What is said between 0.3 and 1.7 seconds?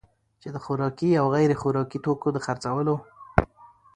چي د خوراکي او غیر